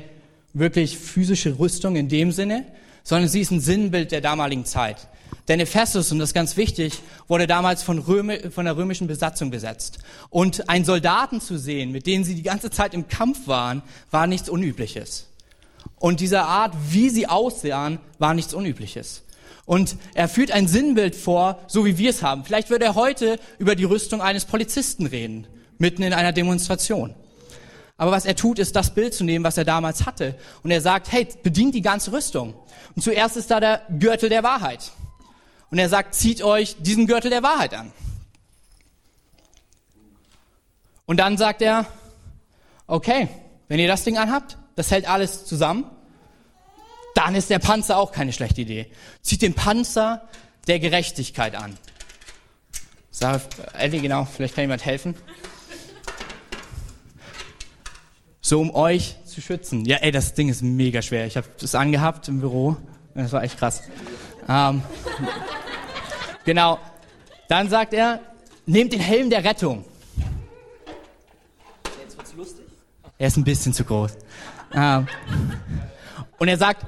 [0.52, 2.64] wirklich physische Rüstung in dem Sinne,
[3.02, 5.08] sondern sie ist ein Sinnbild der damaligen Zeit.
[5.48, 9.50] Denn Ephesus, und das ist ganz wichtig, wurde damals von, Röme, von der römischen Besatzung
[9.50, 9.98] besetzt.
[10.30, 14.28] Und einen Soldaten zu sehen, mit denen sie die ganze Zeit im Kampf waren, war
[14.28, 15.26] nichts Unübliches.
[15.96, 19.22] Und diese Art, wie sie aussahen, war nichts Unübliches.
[19.68, 22.42] Und er führt ein Sinnbild vor, so wie wir es haben.
[22.42, 27.14] Vielleicht würde er heute über die Rüstung eines Polizisten reden, mitten in einer Demonstration.
[27.98, 30.38] Aber was er tut, ist das Bild zu nehmen, was er damals hatte.
[30.62, 32.54] Und er sagt, hey, bedient die ganze Rüstung.
[32.96, 34.90] Und zuerst ist da der Gürtel der Wahrheit.
[35.70, 37.92] Und er sagt, zieht euch diesen Gürtel der Wahrheit an.
[41.04, 41.84] Und dann sagt er,
[42.86, 43.28] okay,
[43.68, 45.84] wenn ihr das Ding anhabt, das hält alles zusammen,
[47.18, 48.86] dann ist der Panzer auch keine schlechte Idee.
[49.22, 50.28] Zieht den Panzer
[50.68, 51.76] der Gerechtigkeit an.
[53.10, 53.42] Sag,
[53.76, 55.16] Ellie, genau, vielleicht kann jemand helfen.
[58.40, 59.84] So, um euch zu schützen.
[59.84, 61.26] Ja, ey, das Ding ist mega schwer.
[61.26, 62.76] Ich habe das angehabt im Büro.
[63.16, 63.82] Das war echt krass.
[64.48, 64.80] Ähm,
[66.44, 66.78] genau.
[67.48, 68.20] Dann sagt er,
[68.64, 69.84] nehmt den Helm der Rettung.
[72.00, 72.64] Jetzt wird's lustig.
[73.18, 74.12] Er ist ein bisschen zu groß.
[74.72, 75.08] Ähm,
[76.38, 76.86] und er sagt,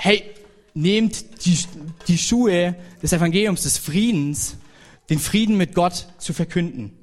[0.00, 0.24] hey,
[0.72, 1.58] nehmt die,
[2.08, 4.56] die Schuhe des Evangeliums, des Friedens,
[5.10, 6.96] den Frieden mit Gott zu verkünden.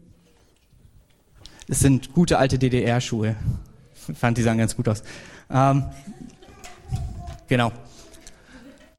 [1.67, 3.35] Das sind gute alte DDR-Schuhe.
[4.09, 5.03] Ich fand, die sahen ganz gut aus.
[5.51, 5.85] Ähm,
[7.47, 7.71] genau.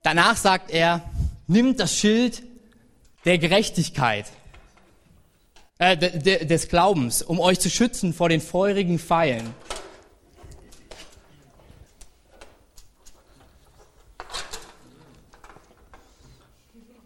[0.02, 1.02] Danach sagt er,
[1.48, 2.44] nimmt das Schild
[3.24, 4.26] der Gerechtigkeit,
[5.78, 9.54] äh, de, de, des Glaubens, um euch zu schützen vor den feurigen Pfeilen.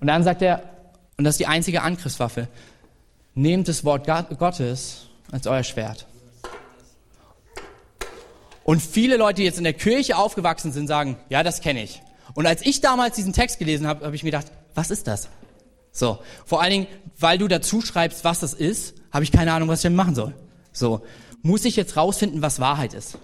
[0.03, 0.65] Und dann sagt er,
[1.17, 2.49] und das ist die einzige Angriffswaffe,
[3.37, 4.05] nehmt das Wort
[4.37, 6.09] Gottes als euer Schwert.
[8.65, 12.03] Und viele Leute, die jetzt in der Kirche aufgewachsen sind, sagen, ja, das kenne ich.
[12.35, 15.29] Und als ich damals diesen Text gelesen habe, habe ich mir gedacht, was ist das?
[15.93, 16.87] So, vor allen Dingen,
[17.21, 20.17] weil du dazu schreibst, was das ist, habe ich keine Ahnung, was ich denn machen
[20.17, 20.35] soll.
[20.73, 21.07] So,
[21.43, 23.19] muss ich jetzt rausfinden, was Wahrheit ist.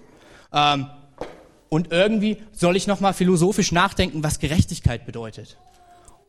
[0.53, 0.87] Ähm,
[1.67, 5.57] und irgendwie soll ich nochmal philosophisch nachdenken, was Gerechtigkeit bedeutet.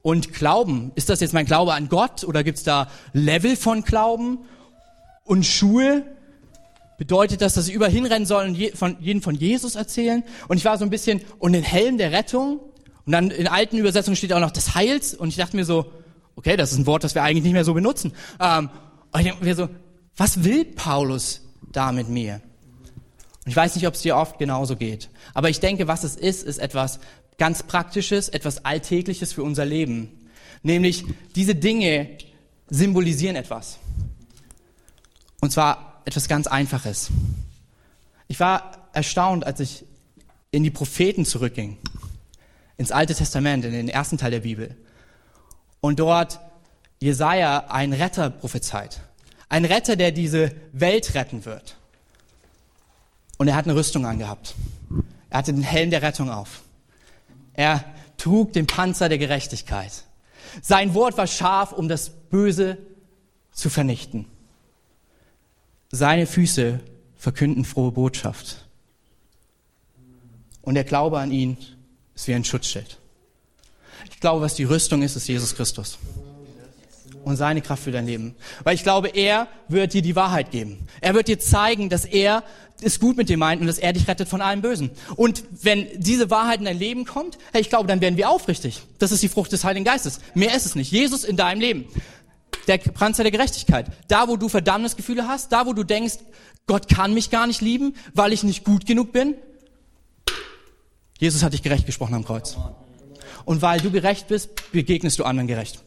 [0.03, 3.83] Und Glauben, ist das jetzt mein Glaube an Gott oder gibt es da Level von
[3.83, 4.39] Glauben?
[5.25, 6.05] Und Schuhe,
[7.01, 10.23] bedeutet das, dass ich überall hinrennen soll und je, von, jeden von Jesus erzählen?
[10.49, 12.61] Und ich war so ein bisschen, und den Helm der Rettung?
[13.07, 15.15] Und dann in alten Übersetzungen steht auch noch des Heils.
[15.15, 15.91] Und ich dachte mir so,
[16.37, 18.13] okay, das ist ein Wort, das wir eigentlich nicht mehr so benutzen.
[18.39, 18.69] Ähm,
[19.13, 19.69] und ich denke mir so,
[20.17, 21.41] was will Paulus
[21.73, 22.43] da mit mir?
[23.45, 25.09] Und ich weiß nicht, ob es dir oft genauso geht.
[25.33, 27.01] Aber ich denke, was es ist, ist etwas
[27.41, 30.11] ganz Praktisches, etwas Alltägliches für unser Leben.
[30.63, 32.19] Nämlich, diese Dinge
[32.69, 33.79] symbolisieren etwas.
[35.41, 37.09] Und zwar etwas ganz Einfaches.
[38.29, 39.87] Ich war erstaunt, als ich
[40.51, 41.79] in die Propheten zurückging,
[42.77, 44.77] ins Alte Testament, in den ersten Teil der Bibel.
[45.81, 46.41] Und dort
[47.01, 49.01] Jesaja einen Retter prophezeit.
[49.49, 51.77] Ein Retter, der diese Welt retten wird.
[53.39, 54.55] Und er hat eine Rüstung angehabt.
[55.31, 56.61] Er hatte den Helm der Rettung auf.
[57.55, 57.85] Er
[58.17, 60.05] trug den Panzer der Gerechtigkeit.
[60.63, 62.79] Sein Wort war scharf, um das Böse
[63.53, 64.27] zu vernichten.
[65.91, 66.81] Seine Füße
[67.17, 68.67] verkünden frohe Botschaft.
[70.63, 71.57] Und der Glaube an ihn
[72.15, 72.99] ist wie ein Schutzschild.
[74.11, 75.99] Ich glaube, was die Rüstung ist, ist Jesus Christus.
[77.25, 78.35] Und seine Kraft für dein Leben.
[78.65, 80.87] Weil ich glaube, er wird dir die Wahrheit geben.
[81.01, 82.43] Er wird dir zeigen, dass er
[82.83, 84.91] es gut mit dir meint und dass er dich rettet von allem Bösen.
[85.17, 88.83] Und wenn diese Wahrheit in dein Leben kommt, hey, ich glaube, dann werden wir aufrichtig.
[88.99, 90.21] Das ist die Frucht des Heiligen Geistes.
[90.35, 90.91] Mehr ist es nicht.
[90.91, 91.87] Jesus in deinem Leben.
[92.67, 93.87] Der Panzer der Gerechtigkeit.
[94.09, 96.19] Da, wo du Verdammnisgefühle hast, da, wo du denkst,
[96.67, 99.35] Gott kann mich gar nicht lieben, weil ich nicht gut genug bin.
[101.19, 102.57] Jesus hat dich gerecht gesprochen am Kreuz.
[103.45, 105.83] Und weil du gerecht bist, begegnest du anderen gerecht.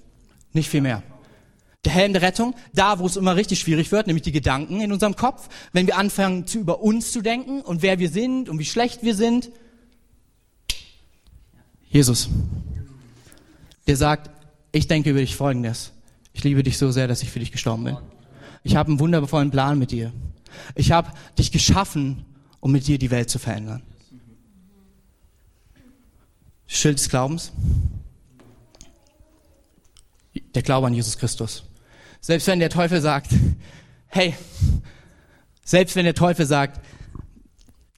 [0.51, 1.01] Nicht viel mehr.
[1.86, 4.91] Der Helm der Rettung, da wo es immer richtig schwierig wird, nämlich die Gedanken in
[4.91, 8.58] unserem Kopf, wenn wir anfangen zu über uns zu denken und wer wir sind und
[8.58, 9.52] wie schlecht wir sind.
[11.89, 12.30] Jesus,
[13.86, 14.32] der sagt,
[14.72, 15.91] ich denke über dich Folgendes.
[16.34, 17.98] Ich liebe dich so sehr, dass ich für dich gestorben bin.
[18.63, 20.12] Ich habe einen wundervollen Plan mit dir.
[20.76, 22.26] Ich habe dich geschaffen,
[22.60, 23.84] um mit dir die Welt zu verändern.
[26.65, 27.52] Schild des Glaubens.
[30.56, 31.63] Der Glaube an Jesus Christus.
[32.24, 33.32] Selbst wenn der Teufel sagt,
[34.08, 34.34] hey,
[35.66, 36.80] selbst wenn der Teufel sagt,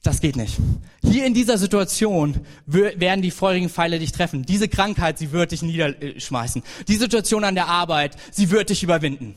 [0.02, 0.56] das geht nicht.
[1.00, 4.44] Hier in dieser Situation werden die feurigen Pfeile dich treffen.
[4.44, 6.64] Diese Krankheit, sie wird dich niederschmeißen.
[6.88, 9.36] Die Situation an der Arbeit, sie wird dich überwinden.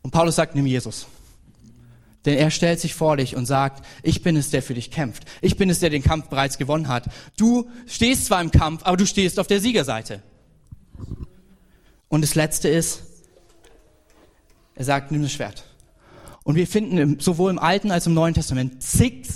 [0.00, 1.06] Und Paulus sagt, nimm Jesus.
[2.24, 5.24] Denn er stellt sich vor dich und sagt, ich bin es, der für dich kämpft.
[5.42, 7.10] Ich bin es, der den Kampf bereits gewonnen hat.
[7.36, 10.22] Du stehst zwar im Kampf, aber du stehst auf der Siegerseite.
[12.08, 13.02] Und das Letzte ist,
[14.78, 15.64] er sagt, nimm das Schwert.
[16.44, 19.26] Und wir finden sowohl im Alten als im Neuen Testament zig,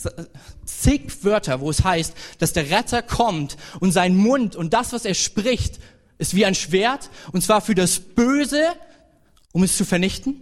[0.64, 5.04] zig Wörter, wo es heißt, dass der Retter kommt und sein Mund und das, was
[5.04, 5.80] er spricht,
[6.18, 8.62] ist wie ein Schwert, und zwar für das Böse,
[9.50, 10.40] um es zu vernichten,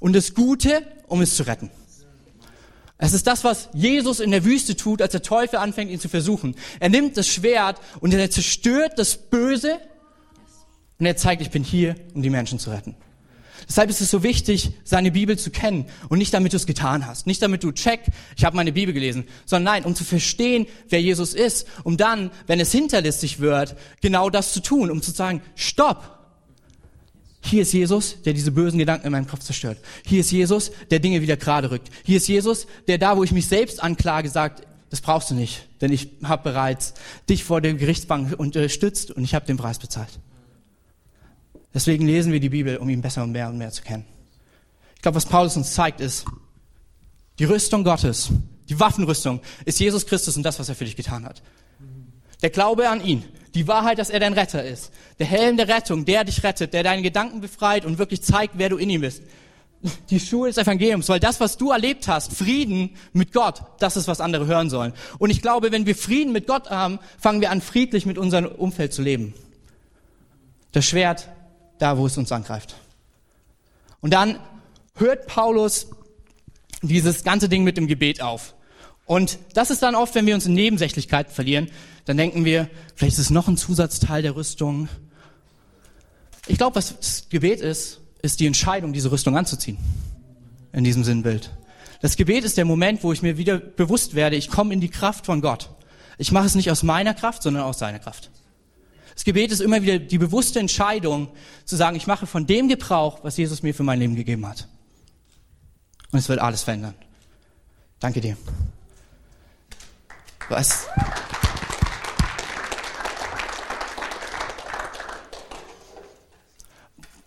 [0.00, 1.70] und das Gute, um es zu retten.
[2.98, 6.10] Es ist das, was Jesus in der Wüste tut, als der Teufel anfängt, ihn zu
[6.10, 6.56] versuchen.
[6.78, 9.78] Er nimmt das Schwert und er zerstört das Böse
[10.98, 12.94] und er zeigt, ich bin hier, um die Menschen zu retten.
[13.68, 17.06] Deshalb ist es so wichtig, seine Bibel zu kennen und nicht damit du es getan
[17.06, 18.02] hast, nicht damit du check,
[18.36, 22.30] ich habe meine Bibel gelesen, sondern nein, um zu verstehen, wer Jesus ist, um dann,
[22.46, 26.18] wenn es hinterlistig wird, genau das zu tun, um zu sagen, stopp.
[27.44, 29.78] Hier ist Jesus, der diese bösen Gedanken in meinem Kopf zerstört.
[30.06, 31.90] Hier ist Jesus, der Dinge wieder gerade rückt.
[32.04, 35.68] Hier ist Jesus, der da, wo ich mich selbst anklage, sagt, das brauchst du nicht,
[35.80, 36.94] denn ich habe bereits
[37.28, 40.20] dich vor der Gerichtsbank unterstützt und ich habe den Preis bezahlt.
[41.74, 44.04] Deswegen lesen wir die Bibel, um ihn besser und mehr und mehr zu kennen.
[44.96, 46.24] Ich glaube, was Paulus uns zeigt, ist,
[47.38, 48.30] die Rüstung Gottes,
[48.68, 51.42] die Waffenrüstung, ist Jesus Christus und das, was er für dich getan hat.
[52.42, 56.04] Der Glaube an ihn, die Wahrheit, dass er dein Retter ist, der Helm der Rettung,
[56.04, 59.22] der dich rettet, der deine Gedanken befreit und wirklich zeigt, wer du in ihm bist.
[60.10, 64.06] Die Schuhe des Evangeliums, weil das, was du erlebt hast, Frieden mit Gott, das ist,
[64.06, 64.92] was andere hören sollen.
[65.18, 68.46] Und ich glaube, wenn wir Frieden mit Gott haben, fangen wir an, friedlich mit unserem
[68.46, 69.34] Umfeld zu leben.
[70.70, 71.28] Das Schwert
[71.78, 72.76] da, wo es uns angreift.
[74.00, 74.38] Und dann
[74.96, 75.88] hört Paulus
[76.82, 78.54] dieses ganze Ding mit dem Gebet auf.
[79.06, 81.70] Und das ist dann oft, wenn wir uns in Nebensächlichkeiten verlieren,
[82.04, 84.88] dann denken wir, vielleicht ist es noch ein Zusatzteil der Rüstung.
[86.46, 89.78] Ich glaube, was das Gebet ist, ist die Entscheidung, diese Rüstung anzuziehen.
[90.72, 91.50] In diesem Sinnbild.
[92.00, 94.88] Das Gebet ist der Moment, wo ich mir wieder bewusst werde, ich komme in die
[94.88, 95.70] Kraft von Gott.
[96.18, 98.30] Ich mache es nicht aus meiner Kraft, sondern aus seiner Kraft.
[99.14, 101.28] Das Gebet ist immer wieder die bewusste Entscheidung
[101.64, 104.68] zu sagen, ich mache von dem Gebrauch, was Jesus mir für mein Leben gegeben hat.
[106.10, 106.94] Und es wird alles verändern.
[108.00, 108.36] Danke dir.
[110.48, 110.86] Was?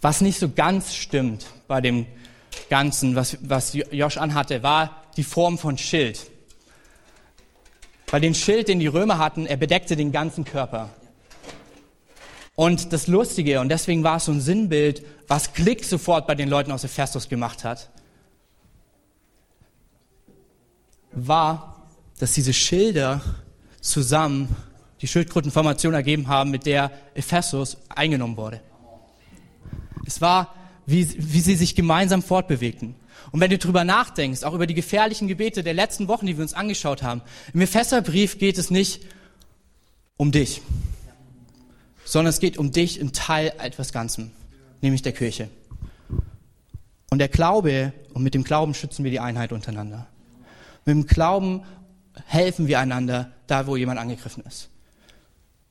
[0.01, 2.05] Was nicht so ganz stimmt bei dem
[2.69, 6.29] Ganzen, was, was Josh anhatte, war die Form von Schild.
[8.11, 10.89] Bei dem Schild, den die Römer hatten, er bedeckte den ganzen Körper.
[12.55, 16.47] Und das Lustige, und deswegen war es so ein Sinnbild, was Klick sofort bei den
[16.47, 17.89] Leuten aus Ephesus gemacht hat,
[21.11, 21.87] war,
[22.19, 23.21] dass diese Schilder
[23.81, 24.55] zusammen
[25.01, 28.61] die Schildkrötenformation ergeben haben, mit der Ephesus eingenommen wurde.
[30.05, 32.95] Es war, wie, wie sie sich gemeinsam fortbewegten.
[33.31, 36.41] Und wenn du drüber nachdenkst, auch über die gefährlichen Gebete der letzten Wochen, die wir
[36.41, 37.21] uns angeschaut haben,
[37.53, 39.01] im Epheserbrief geht es nicht
[40.15, 40.61] um dich
[42.05, 44.31] sondern es geht um dich im Teil etwas Ganzem,
[44.81, 45.49] nämlich der Kirche.
[47.09, 50.07] Und der Glaube, und mit dem Glauben schützen wir die Einheit untereinander.
[50.85, 51.63] Mit dem Glauben
[52.25, 54.69] helfen wir einander da, wo jemand angegriffen ist.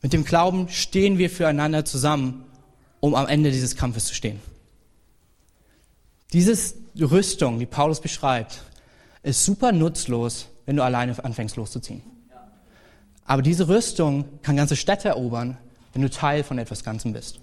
[0.03, 2.45] Mit dem Glauben stehen wir füreinander zusammen,
[3.01, 4.41] um am Ende dieses Kampfes zu stehen.
[6.33, 8.63] Diese Rüstung, die Paulus beschreibt,
[9.23, 12.03] ist super nutzlos, wenn du alleine anfängst loszuziehen.
[13.25, 15.57] Aber diese Rüstung kann ganze Städte erobern,
[15.95, 17.41] wenn du Teil von etwas Ganzem bist.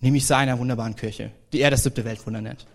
[0.00, 2.66] Nämlich seiner wunderbaren Kirche, die er das siebte Weltwunder nennt.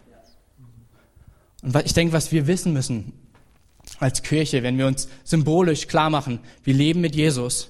[1.63, 3.13] Und ich denke, was wir wissen müssen
[3.99, 7.69] als Kirche, wenn wir uns symbolisch klar machen, wir leben mit Jesus,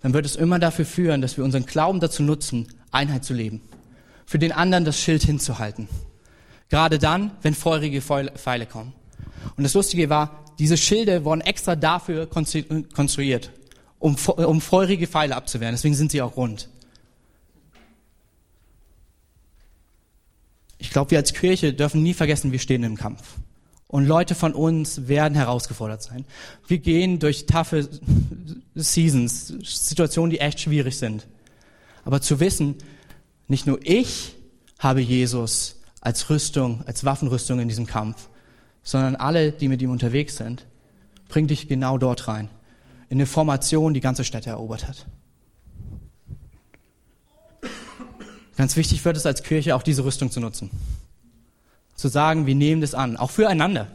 [0.00, 3.60] dann wird es immer dafür führen, dass wir unseren Glauben dazu nutzen, Einheit zu leben.
[4.24, 5.88] Für den anderen das Schild hinzuhalten.
[6.68, 8.92] Gerade dann, wenn feurige Pfeile kommen.
[9.56, 13.50] Und das Lustige war, diese Schilde wurden extra dafür konstruiert,
[14.06, 15.74] um, um feurige Pfeile abzuwehren.
[15.74, 16.68] Deswegen sind sie auch rund.
[20.78, 23.22] Ich glaube, wir als Kirche dürfen nie vergessen, wir stehen im Kampf.
[23.88, 26.24] Und Leute von uns werden herausgefordert sein.
[26.68, 27.88] Wir gehen durch taffe
[28.76, 31.26] Seasons, Situationen, die echt schwierig sind.
[32.04, 32.76] Aber zu wissen,
[33.48, 34.34] Nicht nur ich
[34.78, 38.28] habe Jesus als Rüstung, als Waffenrüstung in diesem Kampf,
[38.82, 40.66] sondern alle, die mit ihm unterwegs sind,
[41.28, 42.48] bringt dich genau dort rein.
[43.08, 45.06] In eine Formation, die ganze Städte erobert hat.
[48.56, 50.70] Ganz wichtig wird es als Kirche auch diese Rüstung zu nutzen.
[51.94, 53.88] Zu sagen, wir nehmen das an, auch füreinander.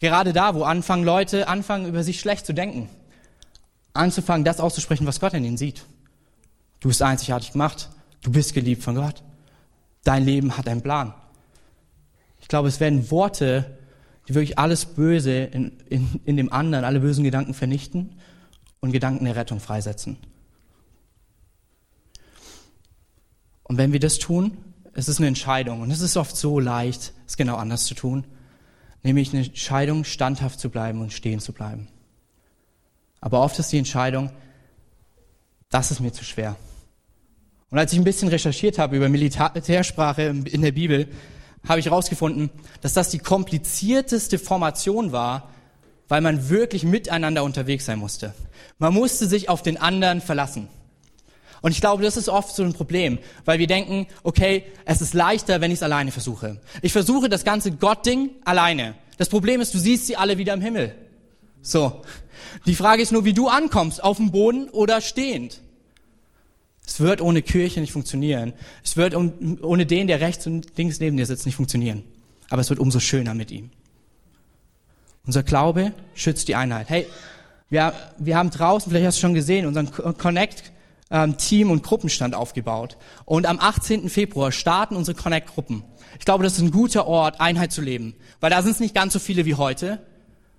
[0.00, 2.88] Gerade da, wo anfangen Leute anfangen, über sich schlecht zu denken.
[3.92, 5.84] Anzufangen, das auszusprechen, was Gott in ihnen sieht.
[6.80, 7.90] Du bist einzigartig gemacht.
[8.22, 9.22] Du bist geliebt von Gott.
[10.04, 11.14] Dein Leben hat einen Plan.
[12.40, 13.78] Ich glaube, es werden Worte,
[14.30, 18.14] die wirklich alles Böse in, in, in dem anderen, alle bösen Gedanken vernichten
[18.80, 20.16] und Gedanken der Rettung freisetzen.
[23.64, 24.56] Und wenn wir das tun,
[24.94, 25.80] es ist eine Entscheidung.
[25.80, 28.24] Und es ist oft so leicht, es genau anders zu tun.
[29.02, 31.88] Nämlich eine Entscheidung, standhaft zu bleiben und stehen zu bleiben.
[33.20, 34.30] Aber oft ist die Entscheidung,
[35.70, 36.56] das ist mir zu schwer.
[37.70, 41.08] Und als ich ein bisschen recherchiert habe über Militärsprache in der Bibel,
[41.68, 45.50] habe ich herausgefunden, dass das die komplizierteste Formation war,
[46.08, 48.34] weil man wirklich miteinander unterwegs sein musste.
[48.78, 50.68] Man musste sich auf den anderen verlassen.
[51.62, 55.12] Und ich glaube, das ist oft so ein Problem, weil wir denken, okay, es ist
[55.12, 56.60] leichter, wenn ich es alleine versuche.
[56.80, 58.94] Ich versuche das ganze Gott-Ding alleine.
[59.18, 60.94] Das Problem ist, du siehst sie alle wieder im Himmel.
[61.60, 62.02] So.
[62.64, 65.60] Die Frage ist nur, wie du ankommst, auf dem Boden oder stehend.
[66.90, 68.52] Es wird ohne Kirche nicht funktionieren.
[68.82, 72.02] Es wird ohne den, der rechts und links neben dir sitzt, nicht funktionieren.
[72.48, 73.70] Aber es wird umso schöner mit ihm.
[75.24, 76.90] Unser Glaube schützt die Einheit.
[76.90, 77.06] Hey,
[77.68, 80.72] wir, wir haben draußen, vielleicht hast du schon gesehen, unseren Connect
[81.12, 82.96] ähm, Team und Gruppenstand aufgebaut.
[83.24, 84.08] Und am 18.
[84.08, 85.84] Februar starten unsere Connect-Gruppen.
[86.18, 88.16] Ich glaube, das ist ein guter Ort, Einheit zu leben.
[88.40, 90.00] Weil da sind es nicht ganz so viele wie heute,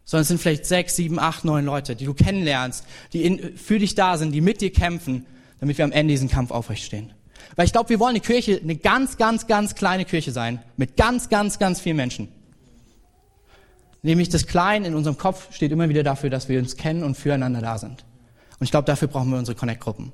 [0.06, 3.80] sondern es sind vielleicht sechs, sieben, acht, neun Leute, die du kennenlernst, die in, für
[3.80, 5.26] dich da sind, die mit dir kämpfen,
[5.62, 7.14] damit wir am Ende diesen Kampf aufrecht stehen.
[7.56, 10.98] Weil ich glaube, wir wollen eine Kirche, eine ganz, ganz, ganz kleine Kirche sein, mit
[10.98, 12.28] ganz, ganz, ganz vielen Menschen.
[14.02, 17.16] Nämlich das Klein in unserem Kopf steht immer wieder dafür, dass wir uns kennen und
[17.16, 18.04] füreinander da sind.
[18.60, 20.12] Und ich glaube, dafür brauchen wir unsere Connect-Gruppen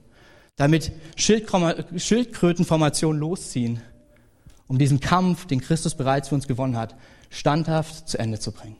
[0.58, 3.82] damit Schildkrötenformationen losziehen,
[4.68, 6.96] um diesen Kampf, den Christus bereits für uns gewonnen hat,
[7.30, 8.76] standhaft zu Ende zu bringen.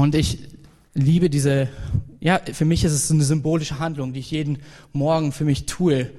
[0.00, 0.38] Und ich
[0.94, 1.68] liebe diese,
[2.20, 4.58] ja, für mich ist es eine symbolische Handlung, die ich jeden
[4.94, 6.10] Morgen für mich tue.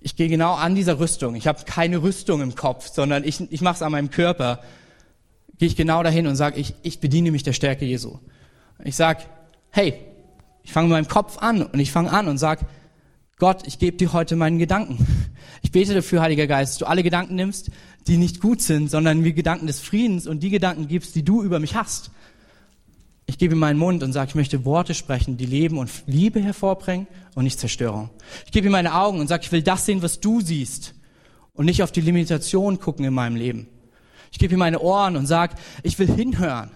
[0.00, 1.34] Ich gehe genau an dieser Rüstung.
[1.34, 4.60] Ich habe keine Rüstung im Kopf, sondern ich, ich mache es an meinem Körper
[5.58, 8.18] gehe ich genau dahin und sage, ich, ich bediene mich der Stärke Jesu.
[8.82, 9.22] Ich sage,
[9.70, 9.94] hey,
[10.64, 12.66] ich fange mit meinem Kopf an und ich fange an und sage,
[13.38, 15.06] Gott, ich gebe dir heute meinen Gedanken.
[15.62, 17.70] Ich bete dafür, Heiliger Geist, dass du alle Gedanken nimmst,
[18.08, 21.42] die nicht gut sind, sondern mir Gedanken des Friedens und die Gedanken gibst, die du
[21.42, 22.10] über mich hast.
[23.32, 27.06] Ich gebe meinen Mund und sage, ich möchte Worte sprechen, die Leben und Liebe hervorbringen
[27.34, 28.10] und nicht Zerstörung.
[28.44, 30.94] Ich gebe ihm meine Augen und sage, ich will das sehen, was du siehst
[31.54, 33.68] und nicht auf die Limitation gucken in meinem Leben.
[34.32, 36.72] Ich gebe ihm meine Ohren und sag, ich will hinhören,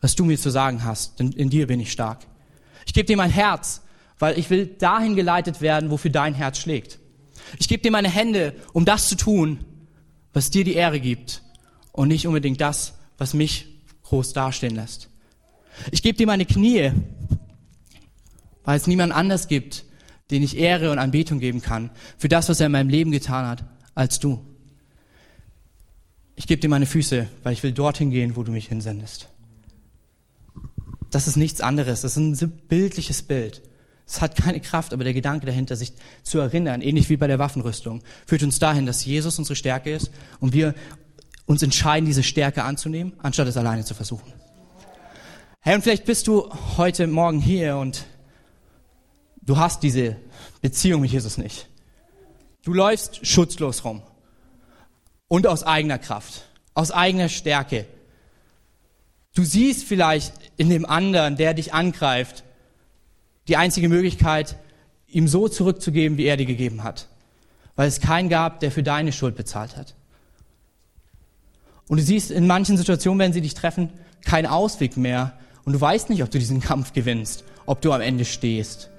[0.00, 2.26] was du mir zu sagen hast, denn in dir bin ich stark.
[2.84, 3.82] Ich gebe dir mein Herz,
[4.18, 6.98] weil ich will dahin geleitet werden, wofür dein Herz schlägt.
[7.60, 9.64] Ich gebe dir meine Hände, um das zu tun,
[10.32, 11.44] was dir die Ehre gibt
[11.92, 13.77] und nicht unbedingt das, was mich
[14.08, 15.08] groß dastehen lässt.
[15.90, 16.92] Ich gebe dir meine Knie,
[18.64, 19.84] weil es niemand anders gibt,
[20.30, 23.46] den ich Ehre und Anbetung geben kann für das, was er in meinem Leben getan
[23.46, 24.44] hat, als du.
[26.36, 29.28] Ich gebe dir meine Füße, weil ich will dorthin gehen, wo du mich hinsendest.
[31.10, 32.02] Das ist nichts anderes.
[32.02, 33.62] Das ist ein bildliches Bild.
[34.06, 35.92] Es hat keine Kraft, aber der Gedanke dahinter, sich
[36.22, 40.10] zu erinnern, ähnlich wie bei der Waffenrüstung, führt uns dahin, dass Jesus unsere Stärke ist
[40.40, 40.74] und wir
[41.48, 44.32] uns entscheiden, diese Stärke anzunehmen, anstatt es alleine zu versuchen.
[45.60, 48.04] Hey, und vielleicht bist du heute Morgen hier und
[49.40, 50.16] du hast diese
[50.60, 51.66] Beziehung mit Jesus nicht.
[52.64, 54.02] Du läufst schutzlos rum
[55.26, 56.42] und aus eigener Kraft,
[56.74, 57.86] aus eigener Stärke.
[59.34, 62.44] Du siehst vielleicht in dem anderen, der dich angreift,
[63.48, 64.56] die einzige Möglichkeit,
[65.06, 67.08] ihm so zurückzugeben, wie er dir gegeben hat,
[67.74, 69.94] weil es keinen gab, der für deine Schuld bezahlt hat.
[71.88, 73.90] Und du siehst in manchen Situationen, wenn sie dich treffen,
[74.24, 75.32] keinen Ausweg mehr
[75.64, 78.90] und du weißt nicht, ob du diesen Kampf gewinnst, ob du am Ende stehst,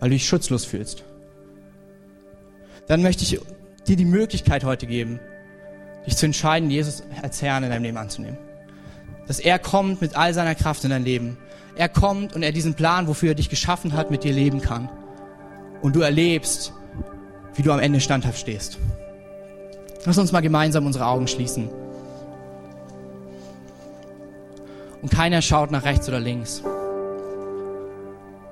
[0.00, 1.04] weil du dich schutzlos fühlst.
[2.86, 3.38] Dann möchte ich
[3.86, 5.20] dir die Möglichkeit heute geben,
[6.06, 8.38] dich zu entscheiden, Jesus als Herrn in deinem Leben anzunehmen.
[9.26, 11.36] Dass er kommt mit all seiner Kraft in dein Leben.
[11.76, 14.88] Er kommt und er diesen Plan, wofür er dich geschaffen hat, mit dir leben kann.
[15.82, 16.72] Und du erlebst,
[17.54, 18.78] wie du am Ende standhaft stehst.
[20.04, 21.68] Lass uns mal gemeinsam unsere Augen schließen.
[25.02, 26.62] Und keiner schaut nach rechts oder links.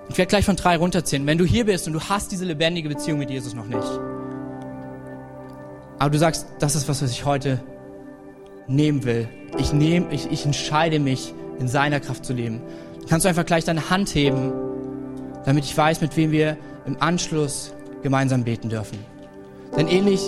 [0.09, 1.27] Ich werde gleich von drei runterzählen.
[1.27, 4.01] Wenn du hier bist und du hast diese lebendige Beziehung mit Jesus noch nicht,
[5.99, 7.61] aber du sagst, das ist was, was ich heute
[8.67, 9.29] nehmen will.
[9.59, 12.61] Ich nehme, ich, ich entscheide mich, in seiner Kraft zu leben.
[13.09, 14.53] Kannst du einfach gleich deine Hand heben,
[15.47, 17.73] damit ich weiß, mit wem wir im Anschluss
[18.03, 18.99] gemeinsam beten dürfen.
[19.77, 20.21] Denn ähnlich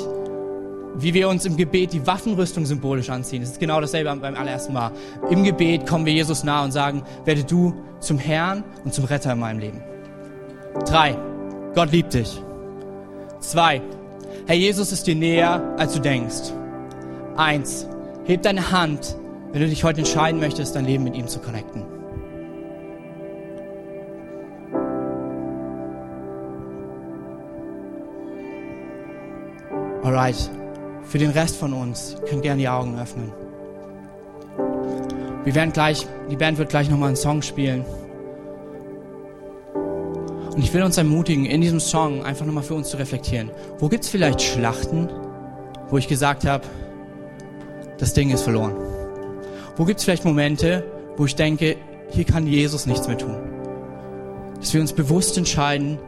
[1.01, 4.72] wie wir uns im Gebet die Waffenrüstung symbolisch anziehen, das ist genau dasselbe beim allerersten
[4.72, 4.90] Mal.
[5.30, 9.32] Im Gebet kommen wir Jesus nah und sagen, werde du zum Herrn und zum Retter
[9.32, 9.82] in meinem Leben.
[10.86, 11.16] Drei,
[11.74, 12.42] Gott liebt dich.
[13.40, 13.80] Zwei,
[14.46, 16.53] Herr Jesus ist dir näher, als du denkst.
[17.36, 17.86] Eins,
[18.24, 19.16] heb deine Hand,
[19.53, 21.84] wenn du dich heute entscheiden möchtest, dein Leben mit ihm zu connecten.
[30.03, 30.51] Alright,
[31.09, 33.33] für den Rest von uns könnt gerne die Augen öffnen.
[35.45, 37.85] Wir werden gleich, die Band wird gleich nochmal einen Song spielen.
[40.55, 43.51] Und ich will uns ermutigen, in diesem Song einfach nochmal für uns zu reflektieren.
[43.79, 45.09] Wo gibt es vielleicht Schlachten,
[45.89, 46.65] wo ich gesagt habe,
[47.97, 48.77] das Ding ist verloren?
[49.77, 50.85] Wo gibt es vielleicht Momente,
[51.17, 51.77] wo ich denke,
[52.11, 53.37] hier kann Jesus nichts mehr tun?
[54.61, 55.99] Dass wir uns bewusst entscheiden,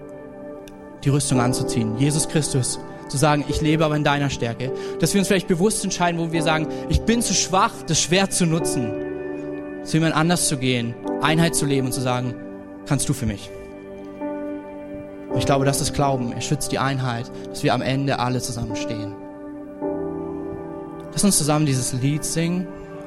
[1.04, 1.96] die Rüstung anzuziehen.
[1.96, 2.78] Jesus Christus
[3.10, 4.72] zu sagen, ich lebe aber in deiner Stärke.
[5.00, 8.32] Dass wir uns vielleicht bewusst entscheiden, wo wir sagen, ich bin zu schwach, das Schwert
[8.32, 8.92] zu nutzen,
[9.84, 12.34] zu jemand anders zu gehen, Einheit zu leben und zu sagen,
[12.86, 13.50] kannst du für mich.
[15.30, 16.32] Und ich glaube, das ist Glauben.
[16.32, 19.14] Er schützt die Einheit, dass wir am Ende alle zusammenstehen.
[21.12, 22.66] Lass uns zusammen dieses Lied singen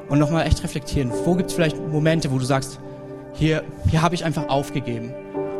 [0.09, 1.11] und nochmal echt reflektieren.
[1.25, 2.79] Wo gibt es vielleicht Momente, wo du sagst,
[3.33, 5.13] hier, hier habe ich einfach aufgegeben.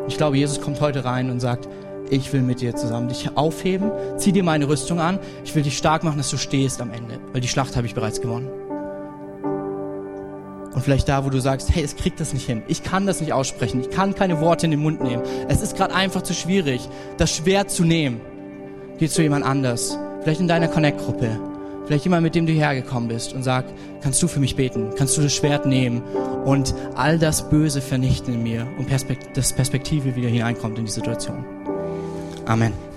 [0.07, 1.67] Ich glaube, Jesus kommt heute rein und sagt,
[2.13, 5.77] ich will mit dir zusammen dich aufheben, zieh dir meine Rüstung an, ich will dich
[5.77, 8.49] stark machen, dass du stehst am Ende, weil die Schlacht habe ich bereits gewonnen.
[10.73, 13.19] Und vielleicht da, wo du sagst, hey, es kriegt das nicht hin, ich kann das
[13.21, 16.33] nicht aussprechen, ich kann keine Worte in den Mund nehmen, es ist gerade einfach zu
[16.33, 16.87] schwierig,
[17.17, 18.21] das Schwert zu nehmen.
[18.99, 21.39] Geh zu jemand anders, vielleicht in deiner Connect-Gruppe,
[21.85, 23.65] vielleicht jemand, mit dem du hergekommen bist und sag,
[24.01, 26.01] kannst du für mich beten, kannst du das Schwert nehmen
[26.45, 30.91] und all das Böse vernichten in mir und Perspekt dass Perspektive wieder hineinkommt in die
[30.91, 31.62] Situation.
[32.47, 32.92] Amen.